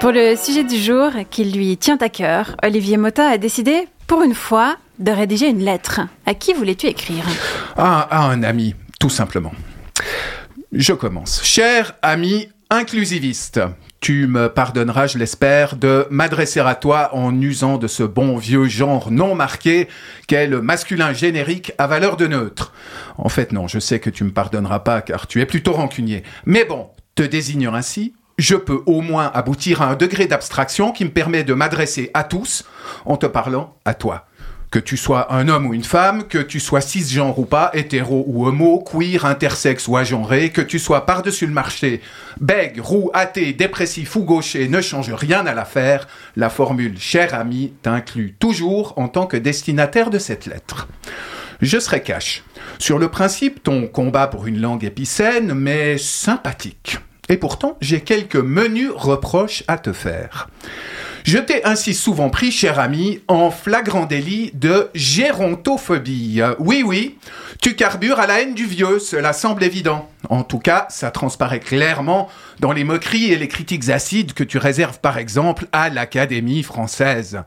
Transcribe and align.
Pour 0.00 0.12
le 0.12 0.36
sujet 0.36 0.62
du 0.62 0.76
jour 0.76 1.10
qui 1.28 1.44
lui 1.44 1.76
tient 1.76 1.98
à 2.00 2.08
cœur, 2.08 2.56
Olivier 2.62 2.96
Mota 2.96 3.30
a 3.30 3.36
décidé, 3.36 3.88
pour 4.06 4.22
une 4.22 4.34
fois, 4.34 4.76
de 5.00 5.10
rédiger 5.10 5.48
une 5.48 5.64
lettre. 5.64 6.00
À 6.24 6.34
qui 6.34 6.54
voulais-tu 6.54 6.86
écrire? 6.86 7.24
À, 7.76 8.02
à 8.02 8.30
un 8.30 8.44
ami, 8.44 8.76
tout 9.00 9.10
simplement. 9.10 9.52
Je 10.70 10.92
commence. 10.92 11.42
Cher 11.42 11.94
ami 12.02 12.48
inclusiviste, 12.70 13.60
tu 14.00 14.28
me 14.28 14.48
pardonneras, 14.48 15.08
je 15.08 15.18
l'espère, 15.18 15.74
de 15.74 16.06
m'adresser 16.10 16.60
à 16.60 16.76
toi 16.76 17.10
en 17.12 17.34
usant 17.40 17.76
de 17.76 17.88
ce 17.88 18.04
bon 18.04 18.36
vieux 18.36 18.66
genre 18.66 19.10
non 19.10 19.34
marqué 19.34 19.88
qu'est 20.28 20.46
le 20.46 20.62
masculin 20.62 21.12
générique 21.12 21.72
à 21.76 21.88
valeur 21.88 22.16
de 22.16 22.28
neutre. 22.28 22.72
En 23.16 23.28
fait, 23.28 23.50
non, 23.50 23.66
je 23.66 23.80
sais 23.80 23.98
que 23.98 24.10
tu 24.10 24.22
me 24.22 24.30
pardonneras 24.30 24.80
pas 24.80 25.00
car 25.00 25.26
tu 25.26 25.40
es 25.40 25.46
plutôt 25.46 25.72
rancunier. 25.72 26.22
Mais 26.46 26.64
bon, 26.64 26.86
te 27.16 27.24
désignant 27.24 27.74
ainsi, 27.74 28.14
je 28.38 28.54
peux 28.54 28.82
au 28.86 29.00
moins 29.00 29.30
aboutir 29.34 29.82
à 29.82 29.90
un 29.90 29.96
degré 29.96 30.26
d'abstraction 30.26 30.92
qui 30.92 31.04
me 31.04 31.10
permet 31.10 31.42
de 31.42 31.54
m'adresser 31.54 32.10
à 32.14 32.24
tous 32.24 32.64
en 33.04 33.16
te 33.16 33.26
parlant 33.26 33.76
à 33.84 33.94
toi. 33.94 34.26
Que 34.70 34.78
tu 34.78 34.98
sois 34.98 35.32
un 35.32 35.48
homme 35.48 35.66
ou 35.66 35.72
une 35.72 35.82
femme, 35.82 36.24
que 36.24 36.38
tu 36.38 36.60
sois 36.60 36.82
cisgenre 36.82 37.38
ou 37.38 37.46
pas, 37.46 37.70
hétéro 37.72 38.24
ou 38.26 38.46
homo, 38.46 38.84
queer, 38.84 39.24
intersexe 39.24 39.88
ou 39.88 39.96
agenré, 39.96 40.50
que 40.50 40.60
tu 40.60 40.78
sois 40.78 41.06
par-dessus 41.06 41.46
le 41.46 41.54
marché, 41.54 42.02
bègue, 42.38 42.78
roux, 42.78 43.10
athée, 43.14 43.54
dépressif 43.54 44.14
ou 44.14 44.24
gaucher, 44.24 44.68
ne 44.68 44.82
change 44.82 45.10
rien 45.10 45.46
à 45.46 45.54
l'affaire, 45.54 46.06
la 46.36 46.50
formule 46.50 46.98
cher 47.00 47.32
ami 47.32 47.72
t'inclut 47.80 48.36
toujours 48.38 48.92
en 48.96 49.08
tant 49.08 49.26
que 49.26 49.38
destinataire 49.38 50.10
de 50.10 50.18
cette 50.18 50.44
lettre. 50.44 50.86
Je 51.62 51.78
serai 51.78 52.02
cash. 52.02 52.44
Sur 52.78 52.98
le 52.98 53.08
principe, 53.08 53.62
ton 53.62 53.86
combat 53.86 54.26
pour 54.26 54.46
une 54.46 54.60
langue 54.60 54.84
épicène, 54.84 55.54
mais 55.54 55.96
sympathique. 55.96 56.98
Et 57.28 57.36
pourtant, 57.36 57.76
j'ai 57.80 58.00
quelques 58.00 58.36
menus 58.36 58.90
reproches 58.94 59.64
à 59.68 59.78
te 59.78 59.92
faire. 59.92 60.48
Je 61.28 61.36
t'ai 61.36 61.62
ainsi 61.66 61.92
souvent 61.92 62.30
pris, 62.30 62.50
cher 62.50 62.80
ami, 62.80 63.20
en 63.28 63.50
flagrant 63.50 64.06
délit 64.06 64.50
de 64.54 64.88
gérontophobie. 64.94 66.40
Oui, 66.58 66.82
oui, 66.82 67.18
tu 67.60 67.76
carbures 67.76 68.18
à 68.18 68.26
la 68.26 68.40
haine 68.40 68.54
du 68.54 68.64
vieux, 68.64 68.98
cela 68.98 69.34
semble 69.34 69.62
évident. 69.62 70.08
En 70.30 70.42
tout 70.42 70.58
cas, 70.58 70.86
ça 70.88 71.10
transparaît 71.10 71.60
clairement 71.60 72.28
dans 72.60 72.72
les 72.72 72.82
moqueries 72.82 73.32
et 73.32 73.36
les 73.36 73.46
critiques 73.46 73.88
acides 73.88 74.32
que 74.32 74.42
tu 74.42 74.58
réserves 74.58 75.00
par 75.00 75.16
exemple 75.16 75.66
à 75.72 75.90
l'Académie 75.90 76.62
française. 76.62 77.42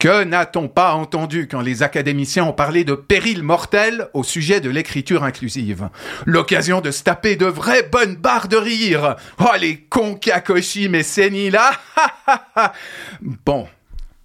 Que 0.00 0.24
n'a-t-on 0.24 0.68
pas 0.68 0.94
entendu 0.94 1.46
quand 1.48 1.60
les 1.60 1.82
académiciens 1.82 2.44
ont 2.44 2.52
parlé 2.52 2.84
de 2.84 2.94
péril 2.94 3.42
mortel 3.42 4.08
au 4.12 4.24
sujet 4.24 4.60
de 4.60 4.70
l'écriture 4.70 5.24
inclusive? 5.24 5.88
L'occasion 6.24 6.80
de 6.80 6.90
se 6.90 7.04
taper 7.04 7.36
de 7.36 7.46
vraies 7.46 7.88
bonnes 7.90 8.16
barres 8.16 8.48
de 8.48 8.56
rire. 8.56 9.16
Oh 9.38 9.56
les 9.60 9.78
concacochis 9.88 10.88
mais 10.88 11.04
là 11.50 11.70
Bon, 13.20 13.66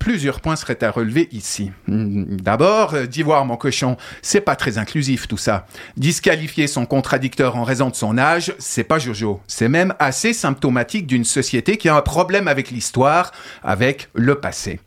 plusieurs 0.01 0.41
points 0.41 0.55
seraient 0.55 0.83
à 0.83 0.89
relever 0.89 1.29
ici. 1.31 1.71
D'abord, 1.87 2.95
euh, 2.95 3.05
d'Ivoire 3.05 3.45
mon 3.45 3.55
cochon, 3.55 3.97
c'est 4.23 4.41
pas 4.41 4.55
très 4.55 4.79
inclusif 4.79 5.27
tout 5.27 5.37
ça. 5.37 5.67
Disqualifier 5.95 6.65
son 6.65 6.87
contradicteur 6.87 7.55
en 7.55 7.63
raison 7.63 7.89
de 7.89 7.95
son 7.95 8.17
âge, 8.17 8.55
c'est 8.57 8.83
pas 8.83 8.97
Jojo. 8.97 9.41
C'est 9.47 9.69
même 9.69 9.93
assez 9.99 10.33
symptomatique 10.33 11.05
d'une 11.05 11.23
société 11.23 11.77
qui 11.77 11.87
a 11.87 11.95
un 11.95 12.01
problème 12.01 12.47
avec 12.47 12.71
l'histoire, 12.71 13.31
avec 13.61 14.09
le 14.13 14.35
passé. 14.35 14.79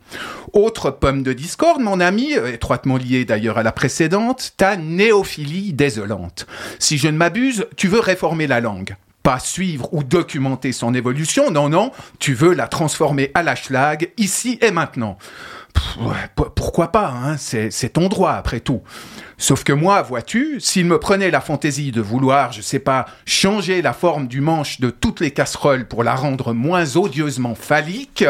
Autre 0.53 0.91
pomme 0.91 1.23
de 1.23 1.33
discorde, 1.33 1.81
mon 1.81 2.01
ami, 2.01 2.35
euh, 2.37 2.53
étroitement 2.53 2.97
liée 2.97 3.25
d'ailleurs 3.25 3.59
à 3.59 3.63
la 3.63 3.73
précédente, 3.73 4.55
ta 4.57 4.77
néophilie 4.77 5.73
désolante. 5.73 6.47
Si 6.81 6.99
je 6.99 7.07
ne 7.07 7.17
m'abuse, 7.17 7.67
tu 7.77 7.87
veux 7.87 8.01
réformer 8.01 8.49
la 8.49 8.61
langue 8.61 8.97
pas 9.25 9.39
suivre 9.41 9.89
ou 9.93 10.05
documenter 10.05 10.71
son 10.73 10.95
évolution, 10.95 11.51
non, 11.51 11.71
non, 11.71 11.91
tu 12.19 12.35
veux 12.35 12.53
la 12.53 12.69
transformer 12.69 13.33
à 13.35 13.43
la 13.43 13.57
schlag, 13.57 14.13
ici 14.19 14.59
et 14.61 14.71
maintenant. 14.71 15.17
pourquoi 16.55 16.93
pas, 16.93 17.09
hein 17.09 17.37
c'est 17.39 17.93
ton 17.95 18.09
droit 18.09 18.33
après 18.33 18.61
tout. 18.61 18.83
Sauf 19.39 19.65
que 19.65 19.73
moi, 19.73 20.03
vois-tu, 20.03 20.61
s'il 20.61 20.85
me 20.85 21.01
prenait 21.01 21.31
la 21.31 21.41
fantaisie 21.41 21.91
de 21.91 22.03
vouloir, 22.03 22.53
je 22.53 22.61
sais 22.61 22.79
pas, 22.79 23.07
changer 23.25 23.81
la 23.81 23.95
forme 23.95 24.29
du 24.29 24.43
manche 24.43 24.79
de 24.79 24.91
toutes 24.91 25.21
les 25.21 25.31
casseroles 25.31 25.89
pour 25.89 26.05
la 26.05 26.15
rendre 26.15 26.53
moins 26.53 26.97
odieusement 26.97 27.55
phallique, 27.55 28.25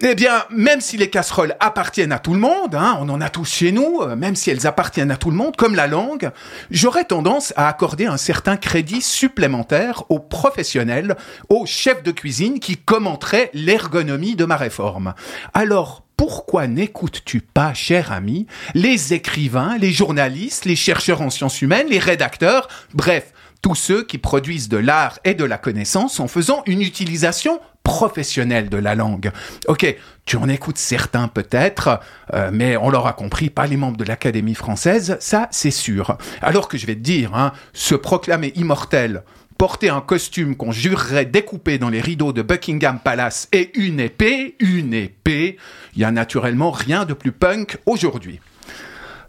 eh 0.00 0.14
bien, 0.14 0.44
même 0.50 0.80
si 0.80 0.96
les 0.96 1.10
casseroles 1.10 1.56
appartiennent 1.60 2.12
à 2.12 2.18
tout 2.18 2.32
le 2.32 2.38
monde, 2.38 2.74
hein, 2.74 2.96
on 3.00 3.08
en 3.08 3.20
a 3.20 3.30
tous 3.30 3.52
chez 3.52 3.72
nous, 3.72 4.00
euh, 4.00 4.16
même 4.16 4.36
si 4.36 4.50
elles 4.50 4.66
appartiennent 4.66 5.10
à 5.10 5.16
tout 5.16 5.30
le 5.30 5.36
monde, 5.36 5.56
comme 5.56 5.74
la 5.74 5.86
langue, 5.86 6.30
j'aurais 6.70 7.04
tendance 7.04 7.52
à 7.56 7.68
accorder 7.68 8.06
un 8.06 8.16
certain 8.16 8.56
crédit 8.56 9.02
supplémentaire 9.02 10.04
aux 10.08 10.20
professionnels, 10.20 11.16
aux 11.48 11.66
chefs 11.66 12.02
de 12.02 12.12
cuisine 12.12 12.60
qui 12.60 12.76
commenteraient 12.76 13.50
l'ergonomie 13.54 14.36
de 14.36 14.44
ma 14.44 14.56
réforme. 14.56 15.14
Alors, 15.52 16.04
pourquoi 16.16 16.66
n'écoutes-tu 16.66 17.40
pas, 17.40 17.74
cher 17.74 18.12
ami, 18.12 18.46
les 18.74 19.14
écrivains, 19.14 19.78
les 19.78 19.92
journalistes, 19.92 20.64
les 20.64 20.76
chercheurs 20.76 21.22
en 21.22 21.30
sciences 21.30 21.62
humaines, 21.62 21.88
les 21.88 22.00
rédacteurs, 22.00 22.68
bref, 22.94 23.32
tous 23.62 23.74
ceux 23.74 24.04
qui 24.04 24.18
produisent 24.18 24.68
de 24.68 24.76
l'art 24.76 25.18
et 25.24 25.34
de 25.34 25.44
la 25.44 25.58
connaissance 25.58 26.20
en 26.20 26.28
faisant 26.28 26.62
une 26.66 26.82
utilisation 26.82 27.60
professionnels 27.88 28.68
de 28.68 28.76
la 28.76 28.94
langue. 28.94 29.32
Ok, 29.66 29.96
tu 30.26 30.36
en 30.36 30.46
écoutes 30.50 30.76
certains 30.76 31.26
peut-être, 31.26 32.00
euh, 32.34 32.50
mais 32.52 32.76
on 32.76 32.90
l'aura 32.90 33.14
compris, 33.14 33.48
pas 33.48 33.66
les 33.66 33.78
membres 33.78 33.96
de 33.96 34.04
l'Académie 34.04 34.54
française, 34.54 35.16
ça 35.20 35.48
c'est 35.50 35.70
sûr. 35.70 36.18
Alors 36.42 36.68
que 36.68 36.76
je 36.76 36.84
vais 36.84 36.94
te 36.94 37.00
dire, 37.00 37.34
hein, 37.34 37.52
se 37.72 37.94
proclamer 37.94 38.52
immortel, 38.56 39.22
porter 39.56 39.88
un 39.88 40.02
costume 40.02 40.54
qu'on 40.54 40.70
jurerait 40.70 41.24
découpé 41.24 41.78
dans 41.78 41.88
les 41.88 42.02
rideaux 42.02 42.34
de 42.34 42.42
Buckingham 42.42 42.98
Palace 43.02 43.48
et 43.52 43.70
une 43.78 44.00
épée, 44.00 44.56
une 44.60 44.92
épée, 44.92 45.56
il 45.96 46.02
y 46.02 46.04
a 46.04 46.10
naturellement 46.10 46.70
rien 46.70 47.06
de 47.06 47.14
plus 47.14 47.32
punk 47.32 47.78
aujourd'hui. 47.86 48.38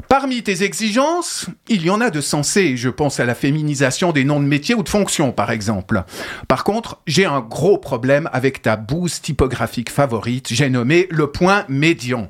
Parmi 0.09 0.41
tes 0.41 0.63
exigences, 0.63 1.45
il 1.67 1.83
y 1.83 1.91
en 1.91 2.01
a 2.01 2.09
de 2.09 2.19
sensées. 2.19 2.75
Je 2.75 2.89
pense 2.89 3.19
à 3.19 3.25
la 3.25 3.35
féminisation 3.35 4.11
des 4.11 4.23
noms 4.23 4.39
de 4.39 4.45
métiers 4.45 4.73
ou 4.73 4.81
de 4.81 4.89
fonctions, 4.89 5.31
par 5.31 5.51
exemple. 5.51 6.03
Par 6.47 6.63
contre, 6.63 6.99
j'ai 7.05 7.25
un 7.25 7.41
gros 7.41 7.77
problème 7.77 8.27
avec 8.33 8.63
ta 8.63 8.75
bouse 8.75 9.21
typographique 9.21 9.91
favorite. 9.91 10.47
J'ai 10.51 10.71
nommé 10.71 11.07
le 11.11 11.31
point 11.31 11.63
médian. 11.69 12.27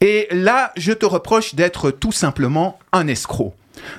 Et 0.00 0.26
là, 0.32 0.72
je 0.76 0.90
te 0.90 1.06
reproche 1.06 1.54
d'être 1.54 1.92
tout 1.92 2.10
simplement 2.10 2.80
un 2.92 3.06
escroc. 3.06 3.54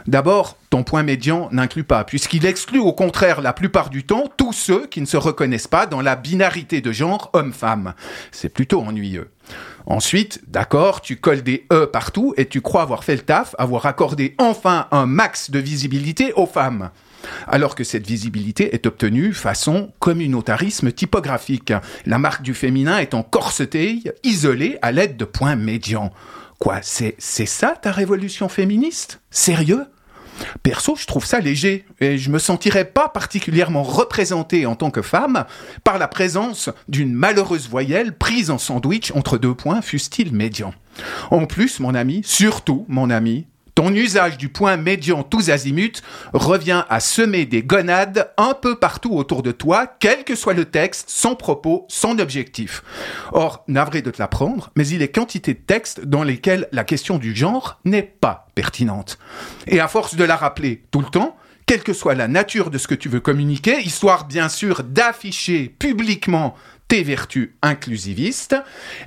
D'abord, 0.07 0.57
ton 0.69 0.83
point 0.83 1.03
médian 1.03 1.49
n'inclut 1.51 1.83
pas, 1.83 2.03
puisqu'il 2.03 2.45
exclut 2.45 2.79
au 2.79 2.93
contraire 2.93 3.41
la 3.41 3.53
plupart 3.53 3.89
du 3.89 4.03
temps 4.03 4.25
tous 4.37 4.53
ceux 4.53 4.87
qui 4.87 5.01
ne 5.01 5.05
se 5.05 5.17
reconnaissent 5.17 5.67
pas 5.67 5.85
dans 5.85 6.01
la 6.01 6.15
binarité 6.15 6.81
de 6.81 6.91
genre 6.91 7.29
homme-femme. 7.33 7.93
C'est 8.31 8.53
plutôt 8.53 8.81
ennuyeux. 8.81 9.29
Ensuite, 9.85 10.41
d'accord, 10.47 11.01
tu 11.01 11.17
colles 11.17 11.43
des 11.43 11.65
E 11.71 11.85
partout 11.85 12.33
et 12.37 12.47
tu 12.47 12.61
crois 12.61 12.81
avoir 12.81 13.03
fait 13.03 13.15
le 13.15 13.21
taf, 13.21 13.55
avoir 13.57 13.85
accordé 13.85 14.35
enfin 14.37 14.87
un 14.91 15.05
max 15.05 15.51
de 15.51 15.59
visibilité 15.59 16.33
aux 16.33 16.45
femmes. 16.45 16.89
Alors 17.47 17.75
que 17.75 17.83
cette 17.83 18.07
visibilité 18.07 18.73
est 18.75 18.85
obtenue 18.85 19.33
façon 19.33 19.91
communautarisme 19.99 20.91
typographique, 20.91 21.73
la 22.05 22.17
marque 22.17 22.41
du 22.41 22.53
féminin 22.53 22.97
étant 22.97 23.23
corsetée, 23.23 24.03
isolée 24.23 24.77
à 24.81 24.91
l'aide 24.91 25.17
de 25.17 25.25
points 25.25 25.55
médians. 25.55 26.11
Quoi, 26.59 26.79
c'est, 26.81 27.15
ça 27.19 27.75
ta 27.81 27.91
révolution 27.91 28.49
féministe? 28.49 29.21
Sérieux? 29.31 29.85
Perso, 30.63 30.95
je 30.95 31.05
trouve 31.05 31.25
ça 31.25 31.39
léger 31.39 31.85
et 31.99 32.17
je 32.17 32.31
me 32.31 32.39
sentirais 32.39 32.85
pas 32.85 33.07
particulièrement 33.07 33.83
représenté 33.83 34.65
en 34.65 34.75
tant 34.75 34.89
que 34.89 35.03
femme 35.03 35.45
par 35.83 35.99
la 35.99 36.07
présence 36.07 36.69
d'une 36.87 37.13
malheureuse 37.13 37.69
voyelle 37.69 38.17
prise 38.17 38.49
en 38.49 38.57
sandwich 38.57 39.11
entre 39.11 39.37
deux 39.37 39.53
points, 39.53 39.81
fût-il 39.81 40.33
médian. 40.33 40.73
En 41.29 41.45
plus, 41.45 41.79
mon 41.79 41.93
ami, 41.93 42.21
surtout 42.25 42.85
mon 42.87 43.09
ami, 43.09 43.45
ton 43.75 43.93
usage 43.93 44.37
du 44.37 44.49
point 44.49 44.77
médian 44.77 45.23
tous 45.23 45.49
azimuts 45.49 46.01
revient 46.33 46.83
à 46.89 46.99
semer 46.99 47.45
des 47.45 47.63
gonades 47.63 48.31
un 48.37 48.53
peu 48.53 48.75
partout 48.75 49.15
autour 49.15 49.43
de 49.43 49.51
toi, 49.51 49.87
quel 49.99 50.23
que 50.23 50.35
soit 50.35 50.53
le 50.53 50.65
texte, 50.65 51.09
son 51.09 51.35
propos, 51.35 51.85
son 51.89 52.19
objectif. 52.19 52.83
Or, 53.31 53.63
navré 53.67 54.01
de 54.01 54.11
te 54.11 54.19
l'apprendre, 54.19 54.71
mais 54.75 54.87
il 54.87 55.01
est 55.01 55.13
quantité 55.13 55.53
de 55.53 55.59
textes 55.59 56.05
dans 56.05 56.23
lesquels 56.23 56.67
la 56.71 56.83
question 56.83 57.17
du 57.17 57.35
genre 57.35 57.79
n'est 57.85 58.03
pas 58.03 58.47
pertinente. 58.55 59.17
Et 59.67 59.79
à 59.79 59.87
force 59.87 60.15
de 60.15 60.23
la 60.23 60.35
rappeler 60.35 60.83
tout 60.91 60.99
le 60.99 61.07
temps, 61.07 61.35
quelle 61.65 61.83
que 61.83 61.93
soit 61.93 62.15
la 62.15 62.27
nature 62.27 62.69
de 62.69 62.77
ce 62.77 62.87
que 62.87 62.95
tu 62.95 63.09
veux 63.09 63.19
communiquer, 63.19 63.79
histoire 63.81 64.25
bien 64.25 64.49
sûr 64.49 64.83
d'afficher 64.83 65.73
publiquement 65.79 66.55
tes 66.87 67.03
vertus 67.03 67.51
inclusivistes, 67.61 68.55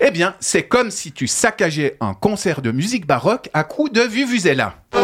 eh 0.01 0.11
bien, 0.11 0.35
c'est 0.41 0.65
comme 0.65 0.91
si 0.91 1.13
tu 1.13 1.27
saccageais 1.27 1.97
un 2.01 2.15
concert 2.15 2.63
de 2.63 2.73
musique 2.73 3.07
baroque 3.07 3.49
à 3.55 3.65
coups 3.65 3.93
de 3.93 4.01
vuvuzela. 4.03 4.75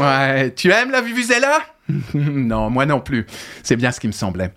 ouais, 0.00 0.52
tu 0.54 0.70
aimes 0.70 0.90
la 0.90 1.00
vuvuzela? 1.00 1.60
non, 2.14 2.70
moi 2.70 2.86
non 2.86 3.00
plus. 3.00 3.26
C'est 3.62 3.76
bien 3.76 3.92
ce 3.92 4.00
qui 4.00 4.06
me 4.06 4.12
semblait. 4.12 4.52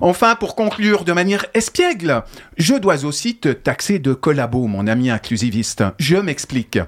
Enfin, 0.00 0.34
pour 0.34 0.56
conclure 0.56 1.04
de 1.04 1.12
manière 1.12 1.46
espiègle, 1.54 2.22
je 2.56 2.74
dois 2.74 3.04
aussi 3.04 3.36
te 3.36 3.48
taxer 3.48 3.98
de 3.98 4.12
collabo, 4.12 4.66
mon 4.66 4.86
ami 4.86 5.10
inclusiviste. 5.10 5.84
Je 5.98 6.16
m'explique. 6.16 6.78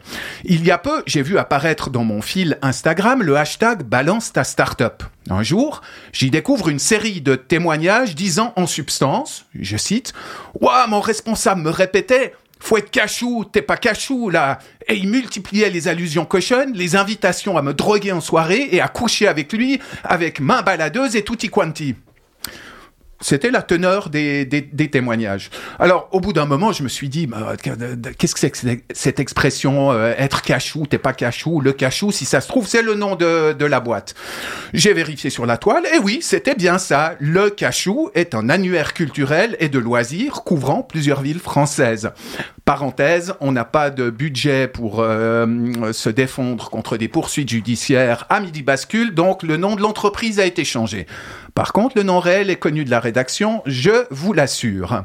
Il 0.44 0.64
y 0.64 0.70
a 0.70 0.78
peu, 0.78 1.02
j'ai 1.06 1.22
vu 1.22 1.38
apparaître 1.38 1.90
dans 1.90 2.04
mon 2.04 2.22
fil 2.22 2.58
Instagram 2.62 3.22
le 3.22 3.36
hashtag 3.36 3.84
balance 3.84 4.32
ta 4.32 4.44
startup. 4.44 5.04
Un 5.30 5.42
jour, 5.42 5.80
j'y 6.12 6.30
découvre 6.30 6.68
une 6.68 6.78
série 6.78 7.20
de 7.20 7.34
témoignages 7.36 8.14
disant 8.14 8.52
en 8.56 8.66
substance, 8.66 9.46
je 9.58 9.76
cite, 9.76 10.12
Ouah, 10.60 10.86
mon 10.88 11.00
responsable 11.00 11.62
me 11.62 11.70
répétait, 11.70 12.34
faut 12.64 12.78
être 12.78 12.90
cachou, 12.90 13.44
t'es 13.44 13.62
pas 13.62 13.76
cachou 13.76 14.30
là. 14.30 14.58
Et 14.88 14.94
il 14.94 15.08
multipliait 15.08 15.70
les 15.70 15.88
allusions 15.88 16.24
cochonnes, 16.24 16.72
les 16.72 16.96
invitations 16.96 17.56
à 17.56 17.62
me 17.62 17.74
droguer 17.74 18.12
en 18.12 18.20
soirée 18.20 18.68
et 18.72 18.80
à 18.80 18.88
coucher 18.88 19.28
avec 19.28 19.52
lui, 19.52 19.80
avec 20.02 20.40
main 20.40 20.62
baladeuse 20.62 21.16
et 21.16 21.24
tutti 21.24 21.48
quanti. 21.48 21.94
C'était 23.24 23.50
la 23.50 23.62
teneur 23.62 24.10
des, 24.10 24.46
témoignages. 24.92 25.48
Alors, 25.78 26.10
au 26.12 26.20
bout 26.20 26.34
d'un 26.34 26.44
moment, 26.44 26.72
je 26.72 26.82
me 26.82 26.88
suis 26.88 27.08
dit, 27.08 27.26
bah, 27.26 27.54
qu'est-ce 28.18 28.34
que 28.34 28.40
c'est 28.40 28.50
que 28.50 28.84
cette 28.92 29.18
expression 29.18 29.92
euh, 29.92 30.12
être 30.18 30.42
cachou, 30.42 30.86
t'es 30.86 30.98
pas 30.98 31.14
cachou 31.14 31.62
Le 31.62 31.72
cachou, 31.72 32.12
si 32.12 32.26
ça 32.26 32.42
se 32.42 32.48
trouve, 32.48 32.68
c'est 32.68 32.82
le 32.82 32.94
nom 32.94 33.16
de, 33.16 33.54
de 33.54 33.64
la 33.64 33.80
boîte. 33.80 34.14
J'ai 34.74 34.92
vérifié 34.92 35.30
sur 35.30 35.46
la 35.46 35.56
toile, 35.56 35.84
et 35.94 35.98
oui, 36.00 36.18
c'était 36.20 36.54
bien 36.54 36.76
ça. 36.76 37.14
Le 37.18 37.48
cachou 37.48 38.10
est 38.14 38.34
un 38.34 38.50
annuaire 38.50 38.92
culturel 38.92 39.56
et 39.58 39.70
de 39.70 39.78
loisirs 39.78 40.42
couvrant 40.44 40.82
plusieurs 40.82 41.22
villes 41.22 41.40
françaises. 41.40 42.10
Parenthèse, 42.64 43.34
on 43.40 43.52
n'a 43.52 43.66
pas 43.66 43.90
de 43.90 44.08
budget 44.08 44.68
pour 44.68 45.00
euh, 45.00 45.92
se 45.92 46.08
défendre 46.08 46.70
contre 46.70 46.96
des 46.96 47.08
poursuites 47.08 47.50
judiciaires 47.50 48.24
à 48.30 48.40
midi 48.40 48.62
bascule, 48.62 49.12
donc 49.12 49.42
le 49.42 49.58
nom 49.58 49.76
de 49.76 49.82
l'entreprise 49.82 50.40
a 50.40 50.46
été 50.46 50.64
changé. 50.64 51.06
Par 51.54 51.74
contre, 51.74 51.98
le 51.98 52.04
nom 52.04 52.20
réel 52.20 52.48
est 52.48 52.56
connu 52.56 52.84
de 52.84 52.90
la 52.90 53.00
rédaction, 53.00 53.62
je 53.66 54.06
vous 54.10 54.32
l'assure. 54.32 55.04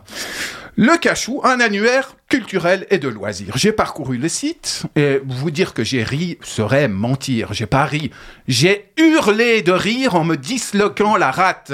Le 0.77 0.97
Cachou, 0.97 1.41
un 1.43 1.59
annuaire 1.59 2.15
culturel 2.29 2.85
et 2.91 2.99
de 2.99 3.07
loisirs. 3.07 3.53
J'ai 3.57 3.71
parcouru 3.71 4.17
le 4.17 4.29
site 4.29 4.83
et 4.95 5.19
vous 5.25 5.49
dire 5.49 5.73
que 5.73 5.83
j'ai 5.83 6.03
ri 6.03 6.37
serait 6.41 6.87
mentir. 6.87 7.53
J'ai 7.53 7.65
pas 7.65 7.85
ri. 7.85 8.11
J'ai 8.47 8.91
hurlé 8.97 9.63
de 9.63 9.71
rire 9.71 10.15
en 10.15 10.23
me 10.23 10.37
disloquant 10.37 11.17
la 11.17 11.31
rate 11.31 11.73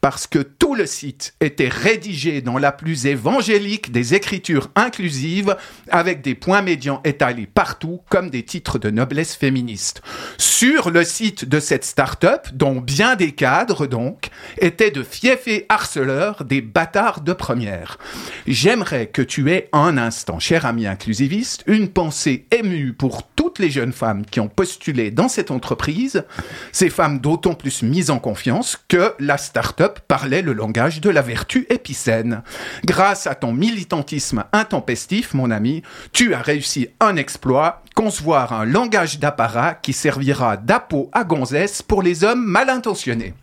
parce 0.00 0.26
que 0.26 0.38
tout 0.38 0.74
le 0.74 0.86
site 0.86 1.34
était 1.40 1.68
rédigé 1.68 2.40
dans 2.40 2.58
la 2.58 2.72
plus 2.72 3.06
évangélique 3.06 3.90
des 3.90 4.14
écritures 4.14 4.70
inclusives, 4.76 5.56
avec 5.90 6.22
des 6.22 6.34
points 6.34 6.62
médians 6.62 7.00
étalés 7.04 7.48
partout 7.52 8.02
comme 8.08 8.30
des 8.30 8.44
titres 8.44 8.78
de 8.78 8.90
noblesse 8.90 9.34
féministe. 9.34 10.02
Sur 10.38 10.90
le 10.90 11.02
site 11.04 11.48
de 11.48 11.60
cette 11.60 11.84
start-up, 11.84 12.46
dont 12.52 12.80
bien 12.80 13.16
des 13.16 13.32
cadres 13.32 13.86
donc, 13.86 14.28
étaient 14.58 14.90
de 14.90 15.02
fiefs 15.02 15.64
harceleurs, 15.68 16.44
des 16.44 16.60
bâtards 16.60 17.22
de 17.22 17.32
première. 17.32 17.98
J'aimerais 18.46 19.06
que 19.06 19.22
tu 19.22 19.50
aies 19.50 19.68
un 19.86 19.98
instant, 19.98 20.40
cher 20.40 20.66
ami 20.66 20.86
inclusiviste, 20.86 21.62
une 21.66 21.88
pensée 21.88 22.46
émue 22.50 22.92
pour 22.92 23.22
toutes 23.22 23.60
les 23.60 23.70
jeunes 23.70 23.92
femmes 23.92 24.26
qui 24.26 24.40
ont 24.40 24.48
postulé 24.48 25.12
dans 25.12 25.28
cette 25.28 25.52
entreprise, 25.52 26.24
ces 26.72 26.90
femmes 26.90 27.20
d'autant 27.20 27.54
plus 27.54 27.84
mises 27.84 28.10
en 28.10 28.18
confiance 28.18 28.76
que 28.88 29.14
la 29.20 29.38
start-up 29.38 30.00
parlait 30.08 30.42
le 30.42 30.54
langage 30.54 31.00
de 31.00 31.08
la 31.08 31.22
vertu 31.22 31.66
épicène. 31.70 32.42
Grâce 32.84 33.28
à 33.28 33.36
ton 33.36 33.52
militantisme 33.52 34.44
intempestif, 34.52 35.34
mon 35.34 35.52
ami, 35.52 35.82
tu 36.12 36.34
as 36.34 36.42
réussi 36.42 36.88
un 36.98 37.14
exploit, 37.14 37.84
concevoir 37.94 38.52
un 38.52 38.64
langage 38.64 39.20
d'apparat 39.20 39.74
qui 39.74 39.92
servira 39.92 40.56
d'appôt 40.56 41.10
à 41.12 41.22
gonzesse 41.22 41.80
pour 41.80 42.02
les 42.02 42.24
hommes 42.24 42.44
mal 42.44 42.70
intentionnés. 42.70 43.34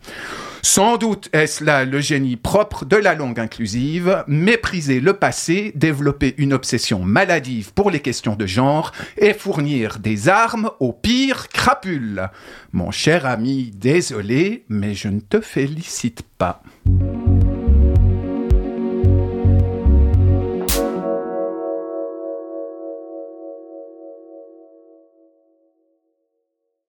Sans 0.64 0.96
doute 0.96 1.28
est-ce 1.34 1.62
là 1.62 1.84
le 1.84 2.00
génie 2.00 2.36
propre 2.36 2.86
de 2.86 2.96
la 2.96 3.14
langue 3.14 3.38
inclusive, 3.38 4.24
mépriser 4.26 4.98
le 4.98 5.12
passé, 5.12 5.72
développer 5.74 6.34
une 6.38 6.54
obsession 6.54 7.00
maladive 7.00 7.74
pour 7.74 7.90
les 7.90 8.00
questions 8.00 8.34
de 8.34 8.46
genre 8.46 8.90
et 9.18 9.34
fournir 9.34 9.98
des 9.98 10.30
armes 10.30 10.70
aux 10.80 10.94
pires 10.94 11.50
crapules. 11.50 12.30
Mon 12.72 12.90
cher 12.90 13.26
ami, 13.26 13.72
désolé, 13.74 14.64
mais 14.70 14.94
je 14.94 15.08
ne 15.08 15.20
te 15.20 15.42
félicite 15.42 16.22
pas. 16.38 16.62